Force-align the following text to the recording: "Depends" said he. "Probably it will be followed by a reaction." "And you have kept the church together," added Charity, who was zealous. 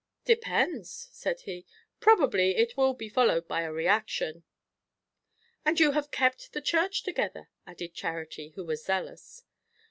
"Depends" 0.25 1.09
said 1.21 1.41
he. 1.41 1.63
"Probably 1.99 2.55
it 2.55 2.75
will 2.75 2.95
be 2.95 3.07
followed 3.07 3.47
by 3.47 3.61
a 3.61 3.71
reaction." 3.71 4.41
"And 5.63 5.79
you 5.79 5.91
have 5.91 6.09
kept 6.09 6.53
the 6.53 6.61
church 6.61 7.03
together," 7.03 7.49
added 7.67 7.93
Charity, 7.93 8.49
who 8.55 8.63
was 8.65 8.83
zealous. 8.83 9.43